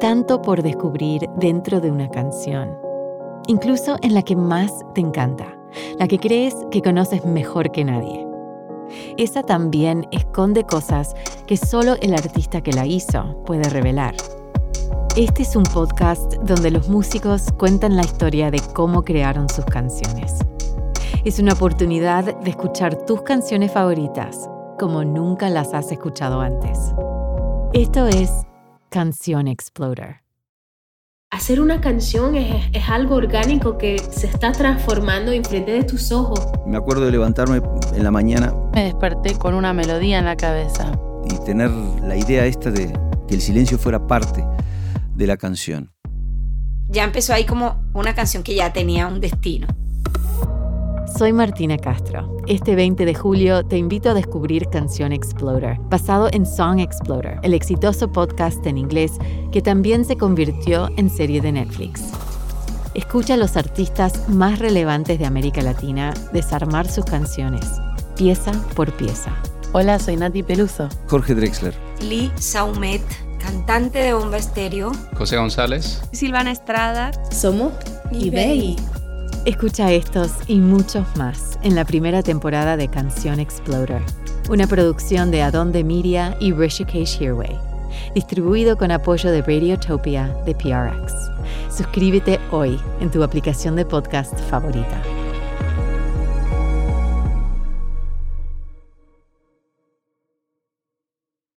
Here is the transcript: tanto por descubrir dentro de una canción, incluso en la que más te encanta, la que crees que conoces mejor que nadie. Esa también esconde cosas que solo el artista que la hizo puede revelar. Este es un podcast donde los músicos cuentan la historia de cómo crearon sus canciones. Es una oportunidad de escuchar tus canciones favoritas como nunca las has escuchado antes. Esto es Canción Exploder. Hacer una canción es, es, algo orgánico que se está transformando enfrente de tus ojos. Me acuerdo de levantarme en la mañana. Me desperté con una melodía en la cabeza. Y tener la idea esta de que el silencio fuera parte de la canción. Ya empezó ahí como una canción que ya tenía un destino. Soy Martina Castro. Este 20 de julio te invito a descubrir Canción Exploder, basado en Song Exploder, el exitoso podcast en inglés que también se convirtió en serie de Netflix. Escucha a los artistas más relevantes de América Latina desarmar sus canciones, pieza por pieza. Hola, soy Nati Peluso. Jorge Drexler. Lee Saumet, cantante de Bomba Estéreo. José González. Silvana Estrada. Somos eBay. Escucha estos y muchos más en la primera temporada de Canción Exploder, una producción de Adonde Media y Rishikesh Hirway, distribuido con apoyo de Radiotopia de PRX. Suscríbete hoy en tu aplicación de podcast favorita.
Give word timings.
tanto 0.00 0.42
por 0.42 0.62
descubrir 0.62 1.28
dentro 1.36 1.80
de 1.80 1.90
una 1.90 2.08
canción, 2.08 2.76
incluso 3.46 3.96
en 4.02 4.14
la 4.14 4.22
que 4.22 4.36
más 4.36 4.72
te 4.94 5.00
encanta, 5.00 5.56
la 5.98 6.08
que 6.08 6.18
crees 6.18 6.54
que 6.70 6.82
conoces 6.82 7.24
mejor 7.24 7.70
que 7.70 7.84
nadie. 7.84 8.26
Esa 9.16 9.42
también 9.42 10.06
esconde 10.10 10.64
cosas 10.64 11.14
que 11.46 11.56
solo 11.56 11.96
el 12.00 12.14
artista 12.14 12.60
que 12.60 12.72
la 12.72 12.86
hizo 12.86 13.42
puede 13.44 13.68
revelar. 13.68 14.14
Este 15.16 15.42
es 15.42 15.54
un 15.56 15.62
podcast 15.62 16.34
donde 16.42 16.70
los 16.70 16.88
músicos 16.88 17.52
cuentan 17.56 17.96
la 17.96 18.02
historia 18.02 18.50
de 18.50 18.60
cómo 18.74 19.04
crearon 19.04 19.48
sus 19.48 19.64
canciones. 19.64 20.38
Es 21.24 21.38
una 21.38 21.52
oportunidad 21.52 22.36
de 22.40 22.50
escuchar 22.50 22.96
tus 23.06 23.22
canciones 23.22 23.72
favoritas 23.72 24.48
como 24.78 25.04
nunca 25.04 25.48
las 25.50 25.72
has 25.72 25.92
escuchado 25.92 26.40
antes. 26.40 26.92
Esto 27.72 28.06
es 28.06 28.30
Canción 28.94 29.48
Exploder. 29.48 30.22
Hacer 31.32 31.60
una 31.60 31.80
canción 31.80 32.36
es, 32.36 32.64
es, 32.72 32.88
algo 32.88 33.16
orgánico 33.16 33.76
que 33.76 33.98
se 33.98 34.28
está 34.28 34.52
transformando 34.52 35.32
enfrente 35.32 35.72
de 35.72 35.82
tus 35.82 36.12
ojos. 36.12 36.38
Me 36.64 36.76
acuerdo 36.76 37.04
de 37.04 37.10
levantarme 37.10 37.60
en 37.92 38.04
la 38.04 38.12
mañana. 38.12 38.54
Me 38.72 38.84
desperté 38.84 39.36
con 39.36 39.54
una 39.54 39.72
melodía 39.72 40.20
en 40.20 40.26
la 40.26 40.36
cabeza. 40.36 40.92
Y 41.28 41.44
tener 41.44 41.70
la 41.70 42.16
idea 42.16 42.46
esta 42.46 42.70
de 42.70 42.96
que 43.26 43.34
el 43.34 43.40
silencio 43.40 43.78
fuera 43.78 44.06
parte 44.06 44.44
de 45.16 45.26
la 45.26 45.36
canción. 45.36 45.90
Ya 46.86 47.02
empezó 47.02 47.34
ahí 47.34 47.46
como 47.46 47.82
una 47.94 48.14
canción 48.14 48.44
que 48.44 48.54
ya 48.54 48.72
tenía 48.72 49.08
un 49.08 49.18
destino. 49.18 49.66
Soy 51.06 51.32
Martina 51.32 51.76
Castro. 51.76 52.34
Este 52.46 52.74
20 52.74 53.04
de 53.04 53.14
julio 53.14 53.64
te 53.64 53.76
invito 53.76 54.10
a 54.10 54.14
descubrir 54.14 54.68
Canción 54.68 55.12
Exploder, 55.12 55.76
basado 55.88 56.28
en 56.32 56.46
Song 56.46 56.80
Exploder, 56.80 57.38
el 57.42 57.54
exitoso 57.54 58.10
podcast 58.10 58.64
en 58.66 58.78
inglés 58.78 59.12
que 59.52 59.60
también 59.60 60.04
se 60.04 60.16
convirtió 60.16 60.88
en 60.96 61.10
serie 61.10 61.40
de 61.40 61.52
Netflix. 61.52 62.02
Escucha 62.94 63.34
a 63.34 63.36
los 63.36 63.56
artistas 63.56 64.28
más 64.28 64.58
relevantes 64.58 65.18
de 65.18 65.26
América 65.26 65.62
Latina 65.62 66.14
desarmar 66.32 66.90
sus 66.90 67.04
canciones, 67.04 67.66
pieza 68.16 68.52
por 68.74 68.92
pieza. 68.92 69.30
Hola, 69.72 69.98
soy 69.98 70.16
Nati 70.16 70.42
Peluso. 70.42 70.88
Jorge 71.08 71.34
Drexler. 71.34 71.74
Lee 72.00 72.32
Saumet, 72.36 73.02
cantante 73.38 73.98
de 73.98 74.14
Bomba 74.14 74.38
Estéreo. 74.38 74.90
José 75.16 75.36
González. 75.36 76.02
Silvana 76.12 76.50
Estrada. 76.50 77.12
Somos 77.30 77.72
eBay. 78.10 78.76
Escucha 79.44 79.92
estos 79.92 80.32
y 80.46 80.58
muchos 80.58 81.04
más 81.18 81.58
en 81.62 81.74
la 81.74 81.84
primera 81.84 82.22
temporada 82.22 82.78
de 82.78 82.88
Canción 82.88 83.38
Exploder, 83.40 84.00
una 84.48 84.66
producción 84.66 85.30
de 85.30 85.42
Adonde 85.42 85.84
Media 85.84 86.34
y 86.40 86.54
Rishikesh 86.54 87.20
Hirway, 87.20 87.54
distribuido 88.14 88.78
con 88.78 88.90
apoyo 88.90 89.30
de 89.30 89.42
Radiotopia 89.42 90.34
de 90.46 90.54
PRX. 90.54 91.12
Suscríbete 91.68 92.40
hoy 92.52 92.80
en 93.02 93.10
tu 93.10 93.22
aplicación 93.22 93.76
de 93.76 93.84
podcast 93.84 94.34
favorita. 94.48 95.02